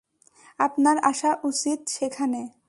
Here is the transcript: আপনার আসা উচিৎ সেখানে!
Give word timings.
আপনার 0.59 0.97
আসা 1.03 1.31
উচিৎ 1.43 1.79
সেখানে! 1.89 2.41